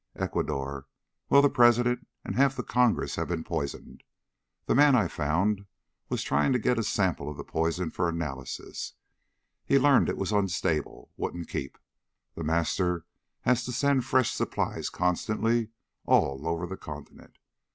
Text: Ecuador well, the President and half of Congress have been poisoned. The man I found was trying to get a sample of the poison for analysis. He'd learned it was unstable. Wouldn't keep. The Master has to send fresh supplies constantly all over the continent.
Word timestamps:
Ecuador 0.15 0.87
well, 1.29 1.43
the 1.43 1.47
President 1.49 2.07
and 2.25 2.35
half 2.35 2.57
of 2.57 2.65
Congress 2.65 3.17
have 3.17 3.27
been 3.27 3.43
poisoned. 3.43 4.01
The 4.65 4.73
man 4.73 4.95
I 4.95 5.07
found 5.07 5.67
was 6.09 6.23
trying 6.23 6.53
to 6.53 6.57
get 6.57 6.79
a 6.79 6.83
sample 6.83 7.29
of 7.29 7.37
the 7.37 7.43
poison 7.43 7.91
for 7.91 8.09
analysis. 8.09 8.93
He'd 9.63 9.77
learned 9.77 10.09
it 10.09 10.17
was 10.17 10.31
unstable. 10.31 11.11
Wouldn't 11.17 11.49
keep. 11.49 11.77
The 12.33 12.43
Master 12.43 13.05
has 13.41 13.63
to 13.65 13.71
send 13.71 14.03
fresh 14.03 14.31
supplies 14.31 14.89
constantly 14.89 15.69
all 16.07 16.47
over 16.47 16.65
the 16.65 16.77
continent. 16.77 17.37